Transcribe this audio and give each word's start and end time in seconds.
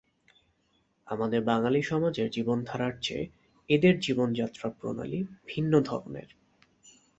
আমাদের 1.07 1.41
বাঙালী 1.41 1.81
সমাজের 1.81 2.29
জীবন 2.29 2.57
ধারার 2.63 2.93
চেয়ে 3.01 3.25
এদের 3.69 3.95
জীবন 3.99 4.33
যাত্রা 4.33 4.67
প্রণালী 4.69 5.19
ভিন্ন 5.47 5.73
ধরনের। 5.81 6.29